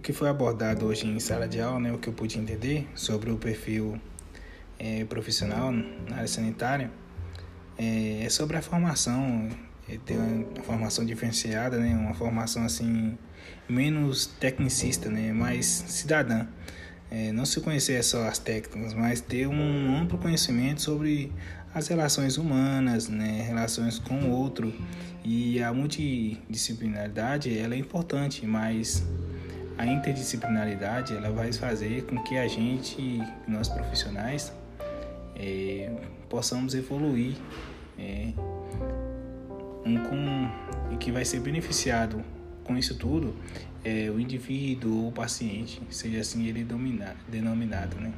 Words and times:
que 0.00 0.12
foi 0.12 0.28
abordado 0.28 0.86
hoje 0.86 1.06
em 1.06 1.18
sala 1.18 1.48
de 1.48 1.60
aula, 1.60 1.80
né, 1.80 1.92
o 1.92 1.98
que 1.98 2.08
eu 2.08 2.12
pude 2.12 2.38
entender 2.38 2.86
sobre 2.94 3.30
o 3.30 3.36
perfil 3.36 4.00
é, 4.78 5.04
profissional 5.04 5.72
na 5.72 6.16
área 6.16 6.28
sanitária, 6.28 6.90
é, 7.76 8.24
é 8.24 8.28
sobre 8.28 8.56
a 8.56 8.62
formação, 8.62 9.48
é, 9.88 9.96
ter 10.04 10.16
uma 10.16 10.62
formação 10.62 11.04
diferenciada, 11.04 11.78
né, 11.78 11.94
uma 11.94 12.14
formação 12.14 12.64
assim 12.64 13.16
menos 13.68 14.26
tecnicista, 14.26 15.08
né, 15.08 15.32
mais 15.32 15.66
cidadã. 15.66 16.46
É, 17.10 17.32
não 17.32 17.46
se 17.46 17.60
conhecer 17.60 18.02
só 18.04 18.28
as 18.28 18.38
técnicas, 18.38 18.92
mas 18.92 19.20
ter 19.20 19.46
um 19.46 19.96
amplo 19.96 20.18
conhecimento 20.18 20.82
sobre 20.82 21.32
as 21.74 21.88
relações 21.88 22.36
humanas, 22.36 23.08
né, 23.08 23.42
relações 23.46 23.98
com 23.98 24.14
o 24.20 24.30
outro. 24.30 24.72
E 25.24 25.62
a 25.62 25.72
multidisciplinaridade 25.72 27.56
ela 27.58 27.74
é 27.74 27.78
importante, 27.78 28.46
mas 28.46 29.02
a 29.78 29.86
interdisciplinaridade 29.86 31.16
ela 31.16 31.30
vai 31.30 31.52
fazer 31.52 32.04
com 32.04 32.22
que 32.24 32.36
a 32.36 32.48
gente, 32.48 33.22
nós 33.46 33.68
profissionais, 33.68 34.52
é, 35.36 35.90
possamos 36.28 36.74
evoluir 36.74 37.36
é, 37.96 38.32
um 39.86 39.96
com, 40.02 40.92
e 40.92 40.96
que 40.96 41.12
vai 41.12 41.24
ser 41.24 41.40
beneficiado 41.40 42.22
com 42.64 42.76
isso 42.76 42.96
tudo 42.96 43.34
é, 43.84 44.10
o 44.10 44.18
indivíduo 44.18 45.04
ou 45.04 45.08
o 45.08 45.12
paciente, 45.12 45.80
seja 45.90 46.20
assim 46.20 46.46
ele 46.46 46.64
dominado, 46.64 47.16
denominado, 47.28 47.96
né? 47.96 48.12